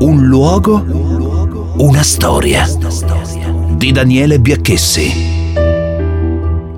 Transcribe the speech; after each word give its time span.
Un 0.00 0.26
luogo, 0.26 0.84
una 1.78 2.04
storia. 2.04 2.64
Di 3.76 3.90
Daniele 3.90 4.38
Biacchessi. 4.38 5.10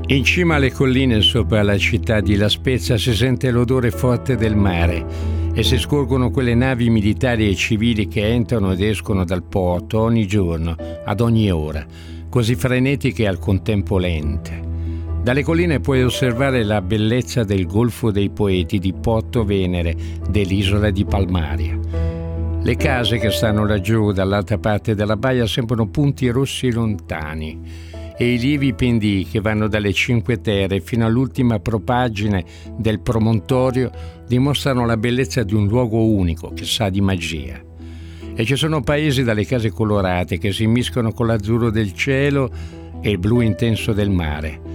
In 0.07 0.25
cima 0.25 0.55
alle 0.55 0.73
colline 0.73 1.21
sopra 1.21 1.63
la 1.63 1.77
città 1.77 2.21
di 2.21 2.37
La 2.37 2.49
Spezia 2.49 2.97
si 2.97 3.15
sente 3.15 3.51
l'odore 3.51 3.91
forte 3.91 4.37
del 4.37 4.57
mare 4.57 5.05
e 5.53 5.63
si 5.63 5.77
scorgono 5.77 6.31
quelle 6.31 6.55
navi 6.55 6.89
militari 6.89 7.47
e 7.47 7.55
civili 7.55 8.09
che 8.09 8.27
entrano 8.27 8.73
ed 8.73 8.81
escono 8.81 9.27
dal 9.27 9.43
porto 9.43 10.01
ogni 10.01 10.27
giorno, 10.27 10.75
ad 11.05 11.21
ogni 11.21 11.51
ora, 11.51 11.85
così 12.31 12.55
frenetiche 12.55 13.25
e 13.25 13.29
al 13.29 13.39
contempo 13.39 13.99
lente. 13.99 14.69
Dalle 15.23 15.43
colline 15.43 15.81
puoi 15.81 16.03
osservare 16.03 16.65
la 16.65 16.81
bellezza 16.81 17.45
del 17.45 17.67
Golfo 17.67 18.11
dei 18.11 18.31
Poeti 18.31 18.79
di 18.79 18.95
Porto 18.95 19.45
Venere, 19.45 19.95
dell'isola 20.27 20.89
di 20.89 21.05
Palmaria. 21.05 22.20
Le 22.63 22.77
case 22.77 23.19
che 23.19 23.31
stanno 23.31 23.67
laggiù 23.67 24.13
dall'altra 24.13 24.59
parte 24.59 24.95
della 24.95 25.17
baia 25.17 25.47
sembrano 25.47 25.89
punti 25.89 26.29
rossi 26.29 26.71
lontani 26.71 27.59
e 28.17 28.35
i 28.35 28.39
lievi 28.39 28.75
pendii 28.75 29.27
che 29.27 29.41
vanno 29.41 29.67
dalle 29.67 29.95
Cinque 29.95 30.43
Terre 30.43 30.81
fino 30.81 31.07
all'ultima 31.07 31.59
propagine 31.59 32.45
del 32.77 33.01
promontorio 33.01 33.91
dimostrano 34.27 34.85
la 34.85 34.99
bellezza 34.99 35.43
di 35.43 35.55
un 35.55 35.67
luogo 35.67 36.05
unico 36.05 36.53
che 36.53 36.65
sa 36.65 36.91
di 36.91 37.01
magia. 37.01 37.59
E 38.35 38.45
ci 38.45 38.57
sono 38.57 38.83
paesi 38.83 39.25
dalle 39.25 39.47
case 39.47 39.71
colorate 39.71 40.37
che 40.37 40.53
si 40.53 40.67
miscono 40.67 41.13
con 41.13 41.27
l'azzurro 41.27 41.71
del 41.71 41.95
cielo 41.95 42.51
e 43.01 43.11
il 43.11 43.19
blu 43.19 43.41
intenso 43.41 43.95
del 43.95 44.11
mare. 44.11 44.70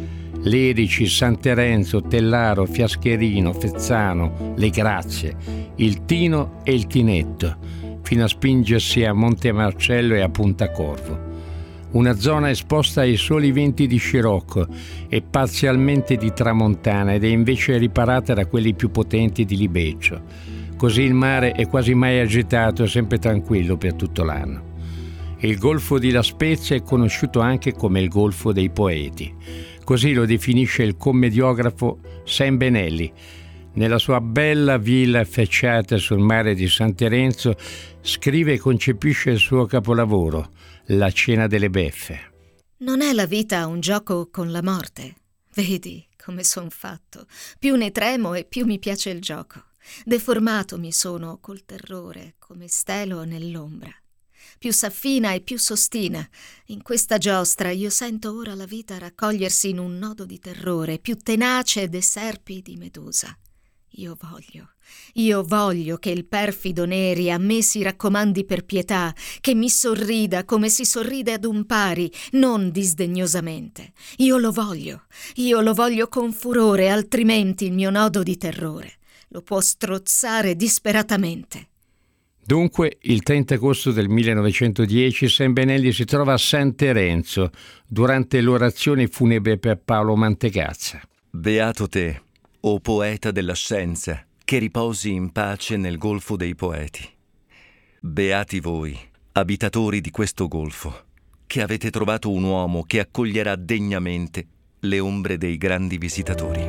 Lerici, 0.46 1.08
San 1.08 1.40
Terenzo, 1.40 2.02
Tellaro, 2.02 2.66
Fiascherino, 2.66 3.52
Fezzano, 3.54 4.54
Le 4.56 4.70
Grazie, 4.70 5.36
il 5.78 6.06
Tino 6.06 6.62
e 6.64 6.74
il 6.74 6.86
Tinetto 6.88 7.58
fino 8.04 8.24
a 8.24 8.28
spingersi 8.28 9.04
a 9.04 9.14
Monte 9.14 9.52
Marcello 9.52 10.14
e 10.14 10.22
a 10.22 10.30
Punta 10.30 10.70
Corvo. 10.70 11.34
Una 11.94 12.14
zona 12.14 12.52
esposta 12.52 13.02
ai 13.02 13.18
soli 13.18 13.52
venti 13.52 13.88
di 13.88 13.98
Scirocco 13.98 14.68
e 15.10 15.24
parzialmente 15.24 16.16
di 16.16 16.32
Tramontana 16.32 17.14
ed 17.14 17.24
è 17.24 17.28
invece 17.28 17.78
riparata 17.78 18.36
da 18.36 18.46
quelli 18.46 18.76
più 18.76 18.92
potenti 18.92 19.46
di 19.46 19.58
Libeccio. 19.58 20.22
Così 20.78 21.02
il 21.02 21.14
mare 21.16 21.54
è 21.54 21.68
quasi 21.68 21.96
mai 21.96 22.20
agitato 22.20 22.84
e 22.84 22.88
sempre 22.88 23.18
tranquillo 23.18 23.78
per 23.78 23.96
tutto 23.96 24.24
l'anno. 24.24 24.74
Il 25.40 25.58
Golfo 25.58 25.98
di 25.98 26.12
La 26.12 26.24
Spezia 26.24 26.76
è 26.76 26.84
conosciuto 26.84 27.40
anche 27.40 27.74
come 27.74 28.02
il 28.02 28.10
Golfo 28.10 28.52
dei 28.52 28.70
Poeti. 28.70 29.34
Così 29.86 30.14
lo 30.14 30.26
definisce 30.26 30.82
il 30.82 30.98
commediografo 30.98 32.00
Sam 32.26 32.58
Benelli, 32.58 33.14
nella 33.74 34.00
sua 34.00 34.20
bella 34.20 34.78
villa 34.78 35.20
affacciata 35.20 35.98
sul 35.98 36.18
mare 36.18 36.56
di 36.56 36.68
San 36.68 36.96
Terenzo, 36.96 37.56
scrive 38.02 38.54
e 38.54 38.58
concepisce 38.58 39.30
il 39.30 39.38
suo 39.38 39.66
capolavoro, 39.68 40.52
La 40.88 41.12
cena 41.12 41.46
delle 41.46 41.70
beffe. 41.70 42.32
Non 42.78 43.02
è 43.02 43.14
la 43.14 43.28
vita 43.28 43.68
un 43.68 43.80
gioco 43.80 44.30
con 44.32 44.52
la 44.52 44.64
morte? 44.64 45.16
Vedi 45.54 46.04
come 46.18 46.44
son 46.44 46.72
fatto. 46.72 47.28
Più 47.60 47.76
ne 47.76 47.92
tremo 47.92 48.34
e 48.34 48.44
più 48.44 48.66
mi 48.66 48.80
piace 48.80 49.12
il 49.12 49.22
gioco. 49.22 49.66
Deformato 50.04 50.80
mi 50.80 50.92
sono 50.92 51.38
col 51.40 51.64
terrore, 51.64 52.36
come 52.40 52.68
stelo 52.68 53.24
nell'ombra. 53.24 53.94
Più 54.58 54.72
s'affina 54.72 55.34
e 55.34 55.42
più 55.42 55.58
s'ostina. 55.58 56.28
In 56.68 56.82
questa 56.82 57.18
giostra 57.18 57.72
io 57.72 57.90
sento 57.90 58.36
ora 58.36 58.56
la 58.56 58.66
vita 58.66 58.98
raccogliersi 58.98 59.70
in 59.70 59.80
un 59.80 59.98
nodo 59.98 60.26
di 60.26 60.40
terrore, 60.40 61.00
più 61.00 61.18
tenace 61.18 61.90
de 61.90 62.02
serpi 62.02 62.62
di 62.62 62.76
Medusa. 62.78 63.38
Io 63.98 64.18
voglio, 64.20 64.72
io 65.14 65.44
voglio 65.44 65.98
che 65.98 66.10
il 66.10 66.26
perfido 66.26 66.86
Neri 66.86 67.32
a 67.32 67.38
me 67.38 67.62
si 67.62 67.82
raccomandi 67.82 68.44
per 68.44 68.66
pietà, 68.66 69.16
che 69.40 69.54
mi 69.54 69.70
sorrida 69.70 70.44
come 70.44 70.68
si 70.68 70.84
sorride 70.84 71.34
ad 71.34 71.46
un 71.46 71.66
pari, 71.66 72.12
non 72.32 72.72
disdegnosamente. 72.72 73.94
Io 74.18 74.38
lo 74.38 74.52
voglio, 74.52 75.06
io 75.36 75.62
lo 75.62 75.74
voglio 75.74 76.10
con 76.10 76.34
furore, 76.34 76.90
altrimenti 76.90 77.66
il 77.66 77.74
mio 77.74 77.90
nodo 77.90 78.22
di 78.22 78.36
terrore 78.36 78.98
lo 79.36 79.42
può 79.42 79.60
strozzare 79.60 80.56
disperatamente. 80.56 81.70
Dunque, 82.48 82.98
il 83.02 83.24
30 83.24 83.56
agosto 83.56 83.92
del 83.92 84.08
1910, 84.08 85.28
San 85.30 85.52
Benelli 85.52 85.92
si 85.92 86.06
trova 86.06 86.34
a 86.34 86.38
San 86.38 86.76
Terenzo 86.76 87.50
durante 87.88 88.40
l'orazione 88.40 89.08
funebre 89.08 89.58
per 89.58 89.82
Paolo 89.84 90.16
Mantegazza. 90.16 91.02
Beato 91.28 91.88
te, 91.88 92.22
o 92.60 92.80
poeta 92.82 93.32
della 93.32 93.56
scienza, 93.56 94.24
che 94.44 94.60
riposi 94.60 95.12
in 95.12 95.32
pace 95.32 95.76
nel 95.76 95.98
golfo 95.98 96.36
dei 96.36 96.54
poeti. 96.54 97.04
Beati 98.00 98.60
voi, 98.60 98.96
abitatori 99.32 100.00
di 100.00 100.12
questo 100.12 100.48
golfo, 100.48 101.06
che 101.48 101.64
avete 101.64 101.90
trovato 101.90 102.30
un 102.30 102.44
uomo 102.44 102.84
che 102.84 103.00
accoglierà 103.00 103.56
degnamente 103.56 104.46
le 104.82 105.00
ombre 105.00 105.40
dei 105.40 105.58
grandi 105.58 105.98
visitatori. 105.98 106.64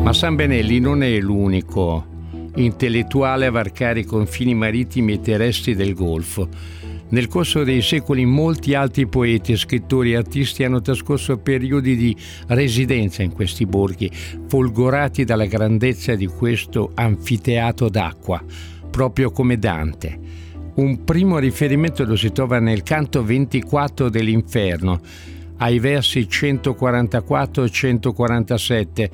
Ma 0.00 0.12
San 0.12 0.34
Benelli 0.34 0.80
non 0.80 1.04
è 1.04 1.20
l'unico 1.20 2.11
intellettuale 2.56 3.46
a 3.46 3.50
varcare 3.50 4.00
i 4.00 4.04
confini 4.04 4.54
marittimi 4.54 5.14
e 5.14 5.20
terrestri 5.20 5.74
del 5.74 5.94
Golfo 5.94 6.48
nel 7.12 7.28
corso 7.28 7.62
dei 7.62 7.82
secoli 7.82 8.24
molti 8.24 8.74
altri 8.74 9.06
poeti, 9.06 9.54
scrittori 9.54 10.12
e 10.12 10.16
artisti 10.16 10.64
hanno 10.64 10.80
trascorso 10.80 11.36
periodi 11.36 11.94
di 11.94 12.16
residenza 12.46 13.22
in 13.22 13.32
questi 13.32 13.66
borghi, 13.66 14.10
folgorati 14.46 15.24
dalla 15.24 15.44
grandezza 15.44 16.14
di 16.14 16.26
questo 16.26 16.90
anfiteatro 16.94 17.90
d'acqua, 17.90 18.42
proprio 18.90 19.30
come 19.30 19.58
Dante. 19.58 20.18
Un 20.76 21.04
primo 21.04 21.38
riferimento 21.38 22.02
lo 22.04 22.16
si 22.16 22.32
trova 22.32 22.58
nel 22.60 22.82
canto 22.82 23.22
24 23.22 24.08
dell'Inferno, 24.08 25.00
ai 25.58 25.78
versi 25.80 26.26
144 26.26 27.64
e 27.64 27.70
147, 27.70 29.10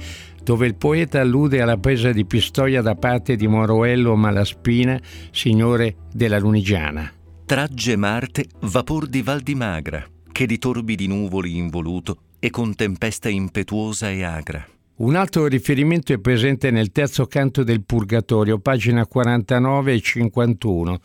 dove 0.48 0.66
il 0.66 0.76
poeta 0.76 1.20
allude 1.20 1.60
alla 1.60 1.76
presa 1.76 2.10
di 2.10 2.24
Pistoia 2.24 2.80
da 2.80 2.94
parte 2.94 3.36
di 3.36 3.46
Moroello 3.46 4.16
Malaspina, 4.16 4.98
signore 5.30 5.96
della 6.10 6.38
Lunigiana. 6.38 7.12
Tragge 7.44 7.96
Marte 7.96 8.46
vapor 8.60 9.08
di 9.08 9.20
Val 9.20 9.42
di 9.42 9.54
Magra, 9.54 10.02
che 10.32 10.46
di 10.46 10.56
torbidi 10.56 11.06
nuvoli 11.06 11.58
involuto 11.58 12.16
e 12.38 12.48
con 12.48 12.74
tempesta 12.74 13.28
impetuosa 13.28 14.08
e 14.08 14.24
agra. 14.24 14.66
Un 15.00 15.16
altro 15.16 15.46
riferimento 15.48 16.14
è 16.14 16.18
presente 16.18 16.70
nel 16.70 16.92
terzo 16.92 17.26
canto 17.26 17.62
del 17.62 17.84
Purgatorio, 17.84 18.58
pagina 18.58 19.06
49 19.06 19.92
e 19.92 20.00
51, 20.00 20.98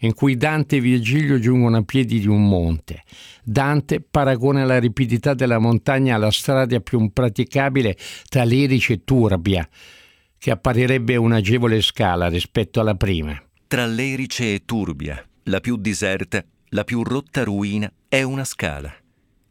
in 0.00 0.14
cui 0.14 0.36
Dante 0.36 0.76
e 0.76 0.80
Virgilio 0.80 1.38
giungono 1.38 1.78
a 1.78 1.82
piedi 1.82 2.20
di 2.20 2.26
un 2.26 2.48
monte. 2.48 3.02
Dante 3.42 4.00
paragona 4.00 4.64
la 4.64 4.78
ripidità 4.78 5.34
della 5.34 5.58
montagna 5.58 6.14
alla 6.16 6.30
strada 6.30 6.80
più 6.80 7.00
impraticabile 7.00 7.96
tra 8.28 8.44
Lerici 8.44 8.94
e 8.94 9.04
Turbia, 9.04 9.68
che 10.38 10.50
apparirebbe 10.50 11.16
un'agevole 11.16 11.80
scala 11.80 12.28
rispetto 12.28 12.80
alla 12.80 12.94
prima. 12.94 13.40
Tra 13.66 13.86
Lerice 13.86 14.54
e 14.54 14.62
Turbia, 14.64 15.24
la 15.44 15.60
più 15.60 15.76
diserta, 15.76 16.44
la 16.70 16.84
più 16.84 17.02
rotta 17.02 17.44
ruina 17.44 17.90
è 18.08 18.22
una 18.22 18.44
scala, 18.44 18.92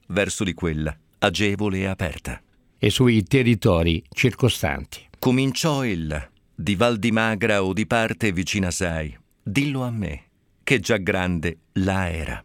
verso 0.07 0.43
di 0.43 0.53
quella 0.53 0.95
agevole 1.25 1.79
e 1.79 1.85
aperta. 1.85 2.41
E 2.77 2.89
sui 2.89 3.23
territori 3.23 4.03
circostanti. 4.13 4.99
Cominciò 5.17 5.83
ella, 5.83 6.29
di 6.53 6.75
Val 6.75 6.97
di 6.97 7.11
Magra 7.11 7.63
o 7.63 7.73
di 7.73 7.87
parte 7.87 8.31
vicina 8.31 8.69
sai, 8.69 9.17
dillo 9.41 9.83
a 9.83 9.89
me, 9.89 10.23
che 10.65 10.79
già 10.79 10.97
grande 10.97 11.59
la 11.73 12.11
era. 12.11 12.43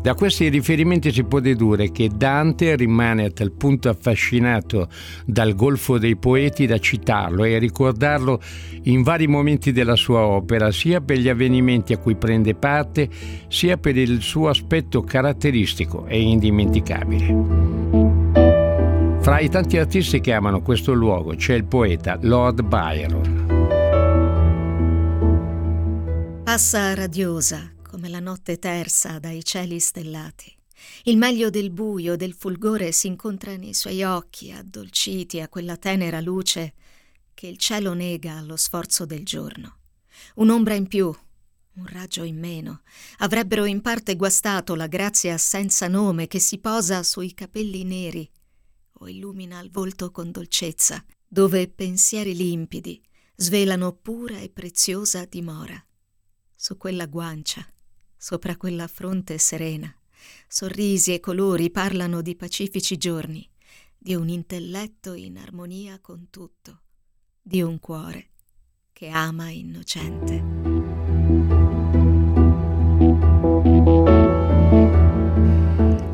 Da 0.00 0.14
questi 0.14 0.48
riferimenti 0.48 1.12
si 1.12 1.24
può 1.24 1.40
dedurre 1.40 1.92
che 1.92 2.08
Dante 2.08 2.74
rimane 2.74 3.26
a 3.26 3.30
tal 3.30 3.52
punto 3.52 3.90
affascinato 3.90 4.88
dal 5.26 5.54
Golfo 5.54 5.98
dei 5.98 6.16
Poeti 6.16 6.64
da 6.64 6.78
citarlo 6.78 7.44
e 7.44 7.58
ricordarlo 7.58 8.40
in 8.84 9.02
vari 9.02 9.26
momenti 9.26 9.72
della 9.72 9.96
sua 9.96 10.20
opera, 10.20 10.72
sia 10.72 11.02
per 11.02 11.18
gli 11.18 11.28
avvenimenti 11.28 11.92
a 11.92 11.98
cui 11.98 12.16
prende 12.16 12.54
parte, 12.54 13.10
sia 13.48 13.76
per 13.76 13.98
il 13.98 14.22
suo 14.22 14.48
aspetto 14.48 15.02
caratteristico 15.02 16.06
e 16.06 16.18
indimenticabile. 16.18 17.26
Fra 19.20 19.38
i 19.38 19.50
tanti 19.50 19.76
artisti 19.76 20.20
che 20.20 20.32
amano 20.32 20.62
questo 20.62 20.94
luogo 20.94 21.34
c'è 21.34 21.52
il 21.56 21.64
poeta 21.66 22.16
Lord 22.22 22.62
Byron. 22.62 23.49
Passa 26.50 26.94
radiosa 26.94 27.72
come 27.80 28.08
la 28.08 28.18
notte 28.18 28.58
tersa 28.58 29.20
dai 29.20 29.44
cieli 29.44 29.78
stellati. 29.78 30.52
Il 31.04 31.16
meglio 31.16 31.48
del 31.48 31.70
buio, 31.70 32.16
del 32.16 32.34
fulgore 32.34 32.90
si 32.90 33.06
incontra 33.06 33.54
nei 33.54 33.72
suoi 33.72 34.02
occhi, 34.02 34.50
addolciti 34.50 35.38
a 35.38 35.48
quella 35.48 35.76
tenera 35.76 36.20
luce 36.20 36.74
che 37.34 37.46
il 37.46 37.56
cielo 37.56 37.94
nega 37.94 38.36
allo 38.36 38.56
sforzo 38.56 39.06
del 39.06 39.24
giorno. 39.24 39.76
Un'ombra 40.34 40.74
in 40.74 40.88
più, 40.88 41.06
un 41.06 41.86
raggio 41.86 42.24
in 42.24 42.40
meno, 42.40 42.82
avrebbero 43.18 43.64
in 43.64 43.80
parte 43.80 44.16
guastato 44.16 44.74
la 44.74 44.88
grazia 44.88 45.38
senza 45.38 45.86
nome 45.86 46.26
che 46.26 46.40
si 46.40 46.58
posa 46.58 47.04
sui 47.04 47.32
capelli 47.32 47.84
neri 47.84 48.28
o 48.94 49.08
illumina 49.08 49.60
il 49.60 49.70
volto 49.70 50.10
con 50.10 50.32
dolcezza, 50.32 51.00
dove 51.28 51.68
pensieri 51.68 52.34
limpidi 52.34 53.00
svelano 53.36 53.92
pura 53.92 54.40
e 54.40 54.48
preziosa 54.48 55.24
dimora 55.26 55.80
su 56.60 56.76
quella 56.76 57.06
guancia, 57.06 57.66
sopra 58.14 58.54
quella 58.58 58.86
fronte 58.86 59.38
serena, 59.38 59.90
sorrisi 60.46 61.14
e 61.14 61.18
colori 61.18 61.70
parlano 61.70 62.20
di 62.20 62.36
pacifici 62.36 62.98
giorni, 62.98 63.48
di 63.96 64.14
un 64.14 64.28
intelletto 64.28 65.14
in 65.14 65.38
armonia 65.38 66.00
con 66.00 66.28
tutto, 66.28 66.82
di 67.40 67.62
un 67.62 67.78
cuore 67.78 68.32
che 68.92 69.08
ama 69.08 69.48
innocente. 69.48 70.59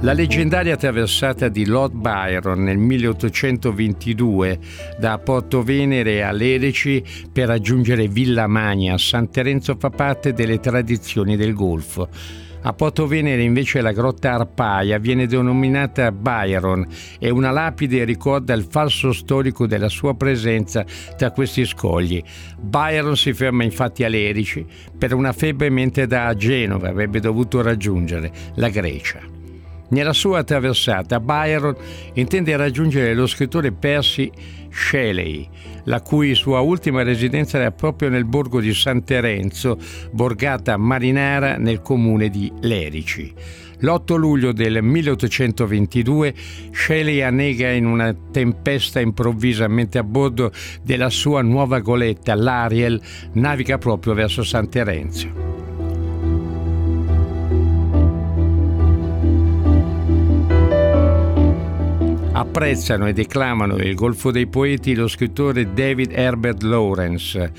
La 0.06 0.12
leggendaria 0.12 0.76
traversata 0.76 1.48
di 1.48 1.66
Lord 1.66 1.94
Byron 1.94 2.62
nel 2.62 2.78
1822 2.78 4.58
da 5.00 5.18
Porto 5.18 5.64
Venere 5.64 6.22
a 6.22 6.30
Lerici 6.30 7.02
per 7.32 7.48
raggiungere 7.48 8.06
Villa 8.06 8.46
Magna, 8.46 8.96
San 8.98 9.28
Terenzo 9.28 9.74
fa 9.76 9.90
parte 9.90 10.32
delle 10.32 10.60
tradizioni 10.60 11.34
del 11.34 11.54
Golfo. 11.54 12.08
A 12.62 12.72
Porto 12.72 13.08
Venere 13.08 13.42
invece 13.42 13.80
la 13.80 13.90
grotta 13.90 14.34
Arpaia 14.34 14.98
viene 14.98 15.26
denominata 15.26 16.12
Byron 16.12 16.86
e 17.18 17.28
una 17.30 17.50
lapide 17.50 18.04
ricorda 18.04 18.54
il 18.54 18.68
falso 18.70 19.12
storico 19.12 19.66
della 19.66 19.88
sua 19.88 20.14
presenza 20.14 20.84
tra 21.16 21.32
questi 21.32 21.64
scogli. 21.64 22.22
Byron 22.60 23.16
si 23.16 23.32
ferma 23.32 23.64
infatti 23.64 24.04
a 24.04 24.08
Lerici 24.08 24.64
per 24.96 25.14
una 25.14 25.32
febbre 25.32 25.68
mentre 25.68 26.06
da 26.06 26.32
Genova 26.36 26.90
avrebbe 26.90 27.18
dovuto 27.18 27.60
raggiungere 27.60 28.30
la 28.54 28.68
Grecia. 28.68 29.35
Nella 29.88 30.12
sua 30.12 30.42
traversata, 30.42 31.20
Byron 31.20 31.76
intende 32.14 32.56
raggiungere 32.56 33.14
lo 33.14 33.26
scrittore 33.26 33.70
Percy 33.70 34.30
Shelley, 34.70 35.48
la 35.84 36.00
cui 36.00 36.34
sua 36.34 36.60
ultima 36.60 37.02
residenza 37.02 37.58
era 37.58 37.70
proprio 37.70 38.08
nel 38.08 38.24
borgo 38.24 38.60
di 38.60 38.74
San 38.74 39.04
Terenzo, 39.04 39.78
borgata 40.10 40.76
marinara 40.76 41.56
nel 41.56 41.80
comune 41.82 42.28
di 42.28 42.52
Lerici. 42.60 43.32
L'8 43.80 44.16
luglio 44.16 44.52
del 44.52 44.82
1822 44.82 46.34
Shelley 46.72 47.20
annega 47.20 47.70
in 47.70 47.84
una 47.84 48.14
tempesta 48.32 49.00
improvvisa 49.00 49.68
mentre 49.68 50.00
a 50.00 50.02
bordo 50.02 50.50
della 50.82 51.10
sua 51.10 51.42
nuova 51.42 51.80
goletta, 51.80 52.34
l'Ariel, 52.34 53.00
naviga 53.34 53.76
proprio 53.76 54.14
verso 54.14 54.42
San 54.42 54.68
Terenzo. 54.70 55.55
Apprezzano 62.38 63.06
e 63.06 63.14
declamano 63.14 63.78
il 63.78 63.94
Golfo 63.94 64.30
dei 64.30 64.46
Poeti 64.46 64.94
lo 64.94 65.08
scrittore 65.08 65.72
David 65.72 66.12
Herbert 66.12 66.60
Lawrence, 66.64 67.50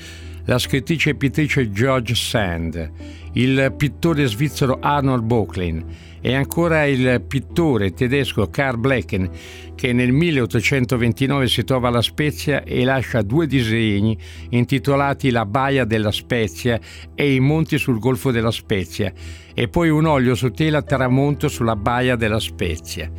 la 0.44 0.56
scrittrice 0.56 1.10
e 1.10 1.14
pittrice 1.16 1.72
George 1.72 2.14
Sand, 2.14 2.88
il 3.34 3.74
pittore 3.76 4.26
svizzero 4.26 4.78
Arnold 4.80 5.24
Bocklin 5.24 5.84
e 6.20 6.34
ancora 6.34 6.84
il 6.84 7.22
pittore 7.26 7.92
tedesco 7.92 8.48
Karl 8.50 8.78
Blecken 8.78 9.30
che 9.74 9.92
nel 9.92 10.10
1829 10.10 11.46
si 11.46 11.62
trova 11.62 11.86
alla 11.86 12.02
Spezia 12.02 12.64
e 12.64 12.82
lascia 12.82 13.22
due 13.22 13.46
disegni 13.46 14.18
intitolati 14.50 15.30
La 15.30 15.46
Baia 15.46 15.84
della 15.84 16.10
Spezia 16.10 16.80
e 17.14 17.32
i 17.32 17.38
monti 17.38 17.78
sul 17.78 18.00
Golfo 18.00 18.32
della 18.32 18.50
Spezia 18.50 19.12
e 19.54 19.68
poi 19.68 19.88
un 19.88 20.06
olio 20.06 20.34
su 20.34 20.50
tela 20.50 20.82
tramonto 20.82 21.48
sulla 21.48 21.76
Baia 21.76 22.16
della 22.16 22.40
Spezia. 22.40 23.10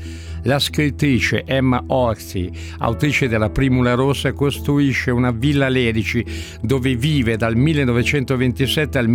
La 0.44 0.58
scrittrice 0.58 1.44
Emma 1.46 1.84
Orsi, 1.88 2.50
autrice 2.78 3.28
della 3.28 3.50
Primula 3.50 3.94
Rossa, 3.94 4.32
costruisce 4.32 5.12
una 5.12 5.32
villa 5.32 5.68
Lerici 5.68 6.26
dove 6.62 6.96
vive 6.96 7.36
dal 7.36 7.58
1927 7.58 8.98
al 8.98 9.10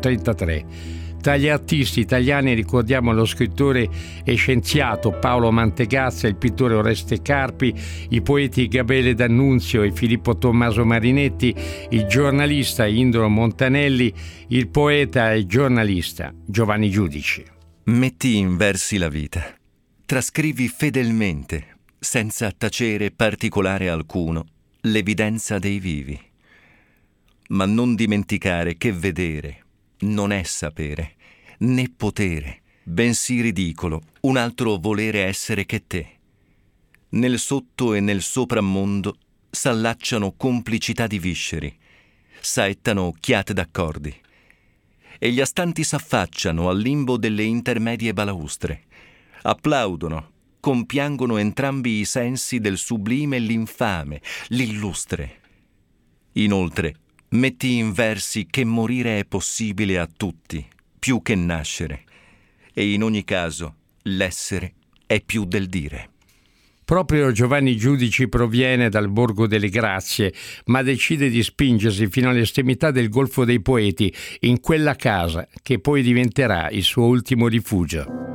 1933. 0.00 1.04
Tra 1.26 1.36
gli 1.36 1.48
artisti 1.48 1.98
italiani 1.98 2.54
ricordiamo 2.54 3.12
lo 3.12 3.24
scrittore 3.24 3.88
e 4.22 4.34
scienziato 4.36 5.10
Paolo 5.10 5.50
Mantegazza, 5.50 6.28
il 6.28 6.36
pittore 6.36 6.74
Oreste 6.74 7.20
Carpi, 7.20 7.74
i 8.10 8.22
poeti 8.22 8.68
Gabriele 8.68 9.14
D'Annunzio 9.14 9.82
e 9.82 9.90
Filippo 9.90 10.36
Tommaso 10.36 10.84
Marinetti, 10.84 11.52
il 11.90 12.06
giornalista 12.06 12.86
Indro 12.86 13.28
Montanelli, 13.28 14.12
il 14.50 14.68
poeta 14.68 15.32
e 15.32 15.46
giornalista 15.46 16.32
Giovanni 16.44 16.90
Giudici. 16.90 17.44
Metti 17.86 18.36
in 18.36 18.56
versi 18.56 18.96
la 18.96 19.08
vita 19.08 19.52
trascrivi 20.06 20.68
fedelmente, 20.68 21.78
senza 21.98 22.52
tacere 22.52 23.10
particolare 23.10 23.88
alcuno, 23.88 24.46
l'evidenza 24.82 25.58
dei 25.58 25.80
vivi. 25.80 26.16
Ma 27.48 27.66
non 27.66 27.96
dimenticare 27.96 28.76
che 28.76 28.92
vedere 28.92 29.65
non 30.00 30.32
è 30.32 30.42
sapere, 30.42 31.14
né 31.58 31.92
potere, 31.94 32.62
bensì 32.82 33.40
ridicolo, 33.40 34.02
un 34.22 34.36
altro 34.36 34.76
volere 34.76 35.24
essere 35.24 35.66
che 35.66 35.86
te. 35.86 36.08
Nel 37.10 37.38
sotto 37.38 37.94
e 37.94 38.00
nel 38.00 38.22
sopramondo 38.22 39.16
s'allacciano 39.50 40.32
complicità 40.32 41.06
di 41.06 41.18
visceri, 41.18 41.74
saettano 42.40 43.14
chiate 43.18 43.52
d'accordi, 43.52 44.14
e 45.18 45.30
gli 45.30 45.40
astanti 45.40 45.82
s'affacciano 45.82 46.68
al 46.68 46.78
limbo 46.78 47.16
delle 47.16 47.42
intermedie 47.42 48.12
balaustre 48.12 48.84
applaudono, 49.46 50.32
compiangono 50.60 51.36
entrambi 51.36 52.00
i 52.00 52.04
sensi 52.04 52.58
del 52.58 52.76
sublime 52.76 53.36
e 53.36 53.40
l'infame, 53.40 54.20
l'illustre. 54.48 55.40
Inoltre, 56.32 56.96
metti 57.30 57.76
in 57.76 57.92
versi 57.92 58.46
che 58.48 58.64
morire 58.64 59.18
è 59.18 59.24
possibile 59.24 59.98
a 59.98 60.08
tutti, 60.14 60.66
più 60.98 61.22
che 61.22 61.34
nascere, 61.34 62.04
e 62.72 62.92
in 62.92 63.02
ogni 63.02 63.24
caso 63.24 63.74
l'essere 64.02 64.74
è 65.06 65.20
più 65.20 65.44
del 65.44 65.66
dire. 65.66 66.10
Proprio 66.84 67.32
Giovanni 67.32 67.76
Giudici 67.76 68.28
proviene 68.28 68.88
dal 68.88 69.08
Borgo 69.08 69.46
delle 69.46 69.68
Grazie, 69.68 70.32
ma 70.66 70.82
decide 70.82 71.28
di 71.28 71.42
spingersi 71.42 72.06
fino 72.08 72.30
all'estremità 72.30 72.92
del 72.92 73.08
Golfo 73.08 73.44
dei 73.44 73.60
Poeti, 73.60 74.14
in 74.40 74.60
quella 74.60 74.94
casa 74.94 75.48
che 75.62 75.80
poi 75.80 76.02
diventerà 76.02 76.70
il 76.70 76.84
suo 76.84 77.06
ultimo 77.06 77.48
rifugio 77.48 78.26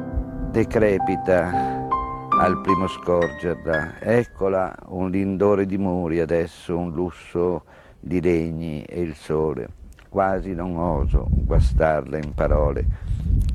decrepita 0.51 1.87
al 2.29 2.59
primo 2.61 2.87
scorgerla. 2.87 4.01
Eccola 4.01 4.75
un 4.87 5.09
lindore 5.09 5.65
di 5.65 5.77
muri 5.77 6.19
adesso, 6.19 6.77
un 6.77 6.91
lusso 6.91 7.63
di 8.01 8.19
legni 8.19 8.83
e 8.83 8.99
il 8.99 9.15
sole. 9.15 9.69
Quasi 10.09 10.53
non 10.53 10.75
oso 10.75 11.27
guastarla 11.29 12.17
in 12.17 12.33
parole. 12.33 12.85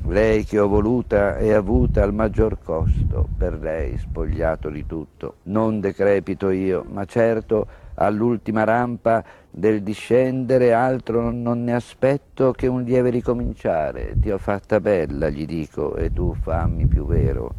Lei 0.07 0.43
che 0.43 0.57
ho 0.57 0.67
voluta 0.67 1.37
e 1.37 1.53
avuta 1.53 2.01
al 2.01 2.13
maggior 2.13 2.57
costo, 2.63 3.27
per 3.37 3.59
lei 3.59 3.97
spogliato 3.97 4.69
di 4.69 4.85
tutto. 4.87 5.35
Non 5.43 5.79
decrepito 5.79 6.49
io, 6.49 6.83
ma 6.89 7.05
certo 7.05 7.67
all'ultima 7.95 8.63
rampa 8.63 9.23
del 9.51 9.83
discendere 9.83 10.73
altro 10.73 11.29
non 11.31 11.63
ne 11.63 11.73
aspetto 11.73 12.53
che 12.53 12.67
un 12.67 12.83
lieve 12.83 13.09
ricominciare. 13.09 14.15
Ti 14.19 14.31
ho 14.31 14.37
fatta 14.37 14.79
bella, 14.79 15.29
gli 15.29 15.45
dico, 15.45 15.95
e 15.95 16.11
tu 16.11 16.33
fammi 16.33 16.87
più 16.87 17.05
vero. 17.05 17.53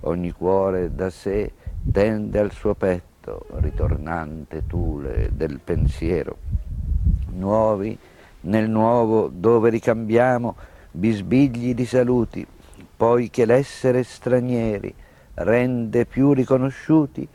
Ogni 0.00 0.32
cuore 0.32 0.94
da 0.94 1.08
sé 1.08 1.52
tende 1.90 2.38
al 2.38 2.50
suo 2.50 2.74
petto, 2.74 3.11
ritornante 3.56 4.66
tule 4.66 5.30
del 5.32 5.60
pensiero. 5.62 6.36
Nuovi 7.34 7.96
nel 8.42 8.68
nuovo 8.68 9.30
dove 9.32 9.70
ricambiamo 9.70 10.56
bisbigli 10.90 11.74
di 11.74 11.86
saluti, 11.86 12.46
poi 12.96 13.30
che 13.30 13.44
l'essere 13.44 14.02
stranieri 14.02 14.94
rende 15.34 16.04
più 16.04 16.32
riconosciuti, 16.32 17.26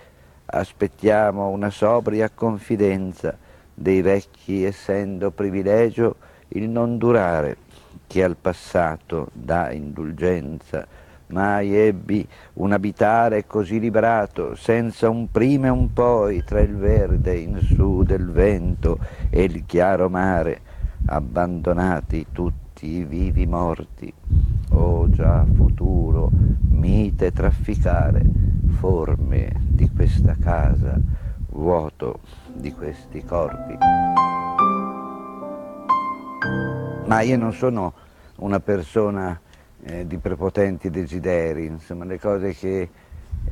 aspettiamo 0.46 1.48
una 1.50 1.70
sobria 1.70 2.30
confidenza 2.30 3.38
dei 3.74 4.02
vecchi 4.02 4.64
essendo 4.64 5.32
privilegio 5.32 6.16
il 6.50 6.70
non 6.70 6.98
durare 6.98 7.58
che 8.08 8.24
al 8.24 8.38
passato 8.40 9.30
dà 9.34 9.72
indulgenza. 9.72 10.88
Mai 11.28 11.76
ebbi 11.76 12.26
un 12.54 12.72
abitare 12.72 13.46
così 13.46 13.80
librato, 13.80 14.56
senza 14.56 15.10
un 15.10 15.30
prima 15.30 15.68
e 15.68 15.72
un 15.72 15.92
poi, 15.92 16.44
tra 16.46 16.62
il 16.62 16.78
verde 16.78 17.38
in 17.38 17.60
su 17.60 18.04
del 18.04 18.32
vento 18.32 18.98
e 19.30 19.44
il 19.44 19.66
chiaro 19.66 20.08
mare, 20.08 20.62
abbandonati 21.08 22.28
tutti 22.32 22.88
i 22.88 23.04
vivi 23.04 23.46
morti. 23.46 24.14
Oh 24.70 25.10
già 25.10 25.46
futuro, 25.54 26.30
mite 26.70 27.34
trafficare, 27.34 28.22
forme 28.80 29.52
di 29.68 29.90
questa 29.90 30.36
casa, 30.40 30.98
vuoto 31.50 32.20
di 32.54 32.72
questi 32.72 33.22
corpi. 33.26 33.78
Ma 37.06 37.22
io 37.22 37.38
non 37.38 37.52
sono 37.52 37.94
una 38.38 38.60
persona 38.60 39.40
eh, 39.84 40.08
di 40.08 40.18
prepotenti 40.18 40.90
desideri, 40.90 41.66
insomma 41.66 42.06
le 42.06 42.20
cose 42.20 42.54
che 42.54 42.90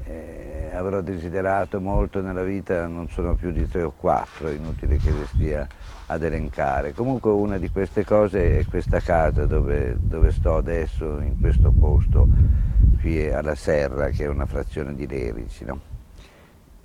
eh, 0.03 0.70
avrò 0.74 1.01
desiderato 1.01 1.79
molto 1.79 2.22
nella 2.22 2.44
vita 2.44 2.86
non 2.88 3.08
sono 3.10 3.36
più 3.36 3.51
di 3.51 3.67
tre 3.67 3.84
o 3.84 3.94
quattro, 3.96 4.50
inutile 4.50 4.98
che 4.98 5.12
le 5.12 5.25
stia 5.27 5.67
ad 6.08 6.24
elencare. 6.24 6.94
Comunque 6.94 7.32
una 7.32 7.58
di 7.58 7.70
queste 7.70 8.03
cose 8.03 8.60
è 8.60 8.65
questa 8.65 9.00
casa 9.00 9.46
dove, 9.46 9.98
dove 10.00 10.32
sto 10.32 10.58
adesso, 10.58 11.20
in 11.20 11.39
questo 11.39 11.72
posto, 11.72 12.27
qui 13.00 13.29
alla 13.32 13.55
Serra, 13.55 14.10
che 14.10 14.25
è 14.25 14.27
una 14.27 14.46
frazione 14.46 14.94
di 14.94 15.08
Lerici. 15.08 15.65
No? 15.65 15.95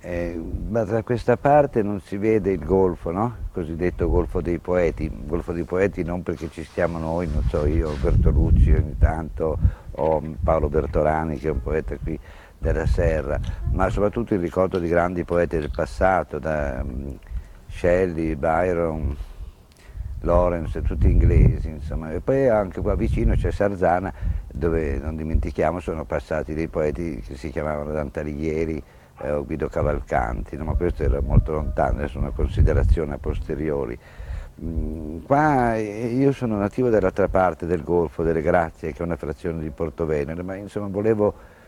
Eh, 0.03 0.35
ma 0.67 0.83
da 0.83 1.03
questa 1.03 1.37
parte 1.37 1.83
non 1.83 1.99
si 2.01 2.17
vede 2.17 2.51
il 2.51 2.65
golfo, 2.65 3.11
no? 3.11 3.35
il 3.39 3.49
cosiddetto 3.51 4.09
golfo 4.09 4.41
dei 4.41 4.57
poeti, 4.57 5.11
golfo 5.25 5.51
dei 5.51 5.63
poeti 5.63 6.01
non 6.01 6.23
perché 6.23 6.49
ci 6.49 6.63
stiamo 6.63 6.97
noi, 6.97 7.27
non 7.31 7.43
so 7.43 7.67
io, 7.67 7.93
Bertolucci 8.01 8.71
ogni 8.71 8.97
tanto, 8.97 9.59
o 9.91 10.23
Paolo 10.43 10.69
Bertolani 10.69 11.37
che 11.37 11.49
è 11.49 11.51
un 11.51 11.61
poeta 11.61 11.95
qui 11.97 12.19
della 12.57 12.87
Serra, 12.87 13.39
ma 13.73 13.89
soprattutto 13.89 14.33
il 14.33 14.39
ricordo 14.39 14.79
di 14.79 14.87
grandi 14.87 15.23
poeti 15.23 15.59
del 15.59 15.69
passato, 15.69 16.39
da 16.39 16.81
um, 16.83 17.15
Shelley, 17.67 18.35
Byron, 18.35 19.15
Lawrence, 20.21 20.81
tutti 20.81 21.11
inglesi, 21.11 21.69
insomma. 21.69 22.11
E 22.11 22.21
poi 22.21 22.47
anche 22.47 22.81
qua 22.81 22.95
vicino 22.95 23.35
c'è 23.35 23.51
Sarzana, 23.51 24.11
dove 24.51 24.97
non 24.97 25.15
dimentichiamo 25.15 25.79
sono 25.79 26.05
passati 26.05 26.55
dei 26.55 26.67
poeti 26.67 27.19
che 27.19 27.35
si 27.35 27.51
chiamavano 27.51 27.91
Dante 27.91 28.21
Alighieri 28.21 28.83
eh, 29.21 29.43
Guido 29.45 29.67
Cavalcanti, 29.67 30.57
no? 30.57 30.65
ma 30.65 30.73
questo 30.73 31.03
era 31.03 31.21
molto 31.21 31.51
lontano, 31.53 31.99
adesso 31.99 32.17
una 32.17 32.31
considerazione 32.31 33.13
a 33.13 33.17
posteriori. 33.17 33.97
Mm, 34.63 35.19
qua 35.25 35.75
eh, 35.75 36.07
io 36.13 36.31
sono 36.31 36.57
nativo 36.57 36.89
dall'altra 36.89 37.27
parte 37.27 37.65
del 37.65 37.83
Golfo, 37.83 38.23
delle 38.23 38.41
Grazie, 38.41 38.91
che 38.91 38.99
è 38.99 39.05
una 39.05 39.15
frazione 39.15 39.61
di 39.61 39.69
Porto 39.69 40.05
Venere, 40.05 40.43
ma 40.43 40.55
insomma 40.55 40.87
volevo 40.87 41.59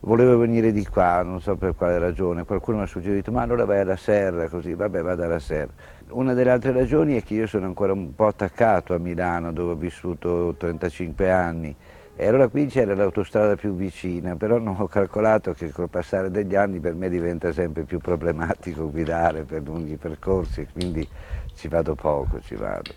volevo 0.00 0.38
venire 0.38 0.72
di 0.72 0.86
qua, 0.86 1.22
non 1.22 1.40
so 1.40 1.56
per 1.56 1.74
quale 1.74 1.98
ragione, 1.98 2.44
qualcuno 2.44 2.78
mi 2.78 2.82
ha 2.84 2.86
suggerito 2.86 3.32
ma 3.32 3.42
allora 3.42 3.64
vai 3.64 3.80
alla 3.80 3.96
Serra, 3.96 4.48
così, 4.48 4.74
vabbè 4.74 5.02
vado 5.02 5.24
alla 5.24 5.38
Serra. 5.38 5.72
Una 6.10 6.34
delle 6.34 6.50
altre 6.50 6.72
ragioni 6.72 7.16
è 7.16 7.22
che 7.24 7.34
io 7.34 7.46
sono 7.46 7.66
ancora 7.66 7.92
un 7.92 8.14
po' 8.14 8.26
attaccato 8.26 8.94
a 8.94 8.98
Milano 8.98 9.52
dove 9.52 9.72
ho 9.72 9.76
vissuto 9.76 10.54
35 10.56 11.30
anni 11.30 11.74
e 12.18 12.26
allora 12.26 12.48
qui 12.48 12.66
c'era 12.66 12.94
l'autostrada 12.94 13.56
più 13.56 13.74
vicina, 13.74 14.36
però 14.36 14.56
non 14.58 14.76
ho 14.78 14.86
calcolato 14.86 15.52
che 15.52 15.70
col 15.70 15.90
passare 15.90 16.30
degli 16.30 16.54
anni 16.54 16.80
per 16.80 16.94
me 16.94 17.10
diventa 17.10 17.52
sempre 17.52 17.82
più 17.82 17.98
problematico 17.98 18.90
guidare 18.90 19.42
per 19.42 19.62
lunghi 19.62 19.96
percorsi, 19.96 20.66
quindi 20.72 21.06
ci 21.54 21.68
vado 21.68 21.94
poco, 21.94 22.40
ci 22.40 22.54
vado. 22.54 22.90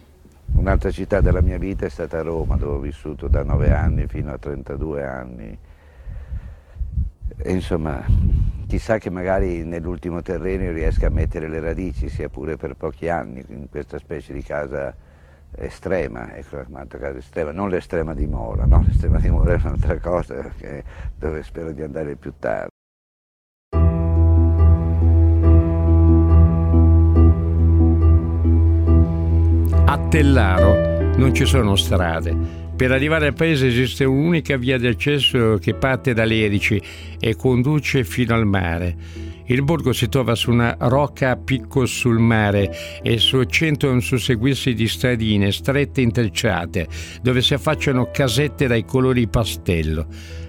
Un'altra 0.56 0.90
città 0.90 1.20
della 1.20 1.42
mia 1.42 1.58
vita 1.58 1.86
è 1.86 1.90
stata 1.90 2.22
Roma, 2.22 2.56
dove 2.56 2.76
ho 2.76 2.80
vissuto 2.80 3.28
da 3.28 3.44
9 3.44 3.74
anni 3.74 4.08
fino 4.08 4.32
a 4.32 4.38
32 4.38 5.06
anni. 5.06 5.58
E 7.36 7.52
insomma, 7.52 8.02
chissà 8.68 9.00
che 9.00 9.10
magari 9.10 9.66
nell'ultimo 9.66 10.22
terreno 10.22 10.72
riesca 10.72 11.08
a 11.08 11.12
mettere 11.12 11.50
le 11.50 11.60
radici, 11.60 12.08
sia 12.08 12.30
pure 12.30 12.56
per 12.56 12.76
pochi 12.76 13.10
anni, 13.10 13.44
in 13.50 13.70
questa 13.70 13.98
specie 13.98 14.32
di 14.32 14.44
casa 14.44 14.96
estrema, 15.56 16.36
ecco, 16.36 16.63
casa 16.70 17.18
estrema, 17.18 17.51
non 17.51 17.70
l'estrema 17.70 18.13
di 18.13 18.27
Mora, 18.27 18.65
no? 18.65 18.84
l'estrema 18.88 19.20
di 19.20 19.29
Mora 19.29 19.53
è 19.53 19.60
un'altra 19.63 19.98
cosa 20.00 20.51
dove 21.18 21.44
spero 21.44 21.72
di 21.72 21.82
andare 21.82 22.15
più 22.15 22.34
tardi. 22.39 22.68
A 29.86 29.98
Tellaro 30.08 31.18
non 31.18 31.34
ci 31.34 31.46
sono 31.46 31.75
strade, 31.75 32.36
per 32.79 32.94
arrivare 32.94 33.27
al 33.27 33.34
paese 33.34 33.68
esiste 33.68 34.06
un'unica 34.06 34.56
via 34.56 34.77
di 34.77 34.88
accesso 34.88 35.58
che 35.60 35.74
parte 35.74 36.13
da 36.13 36.24
Lerici 36.24 36.82
e 37.20 37.36
conduce 37.36 38.06
fino 38.06 38.34
al 38.34 38.46
mare. 38.46 38.96
Il 39.50 39.63
borgo 39.63 39.94
si 39.94 40.08
trova 40.10 40.36
su 40.36 40.51
una 40.51 40.75
rocca 40.77 41.32
a 41.32 41.36
picco 41.36 41.88
sul 41.88 42.20
mare 42.20 42.70
e 43.01 43.13
il 43.13 43.20
suo 43.20 43.46
centro 43.46 43.89
è 43.89 43.91
un 43.91 44.01
susseguirsi 44.01 44.75
di 44.75 44.88
stradine 44.88 45.51
strette 45.51 46.01
intrecciate, 46.01 46.88
dove 47.24 47.41
si 47.41 47.56
affacciano 47.56 48.10
casette 48.12 48.68
dai 48.68 48.86
colori 48.86 49.27
pastello. 49.27 50.06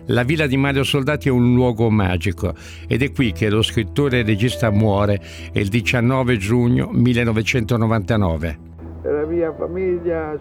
La 0.08 0.22
villa 0.22 0.46
di 0.46 0.58
Mario 0.58 0.84
Soldati 0.84 1.28
è 1.28 1.30
un 1.30 1.54
luogo 1.54 1.88
magico 1.88 2.52
ed 2.86 3.00
è 3.00 3.10
qui 3.10 3.32
che 3.32 3.48
lo 3.48 3.62
scrittore 3.62 4.18
e 4.18 4.22
regista 4.22 4.70
muore 4.70 5.18
il 5.54 5.68
19 5.68 6.36
giugno 6.36 6.90
1999 6.92 8.68
la 9.02 9.24
mia 9.24 9.50
famiglia 9.54 10.38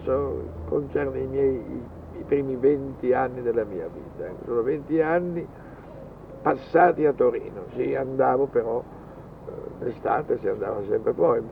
concerne 0.68 1.18
i 1.18 1.26
miei 1.26 1.62
i 2.18 2.24
primi 2.26 2.56
20 2.56 3.12
anni 3.14 3.40
della 3.40 3.64
mia 3.64 3.88
vita. 3.88 4.30
Sono 4.44 4.62
20 4.62 5.00
anni 5.00 5.46
passati 6.42 7.04
a 7.06 7.12
Torino, 7.12 7.64
sì, 7.74 7.94
andavo 7.94 8.46
però 8.46 8.82
eh, 9.46 9.84
d'estate 9.84 10.38
si 10.38 10.48
andava 10.48 10.80
sempre 10.88 11.12
fuori. 11.12 11.42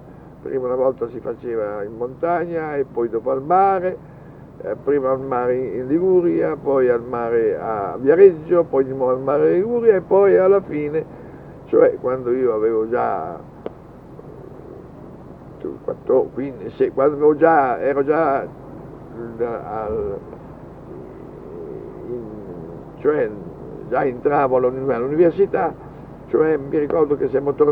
Prima 0.42 0.66
una 0.66 0.76
volta 0.76 1.08
si 1.08 1.20
faceva 1.20 1.82
in 1.82 1.96
montagna 1.96 2.76
e 2.76 2.84
poi 2.84 3.08
dopo 3.08 3.30
al 3.30 3.42
mare, 3.42 3.96
eh, 4.62 4.76
prima 4.82 5.10
al 5.10 5.20
mare 5.20 5.56
in 5.56 5.86
Liguria, 5.86 6.56
poi 6.56 6.88
al 6.88 7.02
mare 7.02 7.58
a 7.58 7.96
Viareggio, 7.98 8.64
poi 8.64 8.84
di 8.84 8.92
nuovo 8.92 9.12
al 9.12 9.20
mare 9.20 9.54
in 9.54 9.60
Liguria 9.60 9.96
e 9.96 10.00
poi 10.00 10.36
alla 10.36 10.60
fine, 10.60 11.04
cioè 11.66 11.96
quando 12.00 12.32
io 12.32 12.54
avevo 12.54 12.88
già 12.88 13.38
14, 15.84 16.30
15, 16.32 16.90
quando 16.90 17.36
già, 17.36 17.80
ero 17.80 18.04
già 18.04 18.46
al, 19.38 20.18
in, 22.06 22.22
cioè 23.00 23.30
già 23.88 24.04
entravo 24.04 24.56
all'università, 24.56 25.74
cioè 26.28 26.56
mi 26.56 26.78
ricordo 26.78 27.16
che 27.16 27.28
siamo 27.28 27.54
tornati 27.54 27.66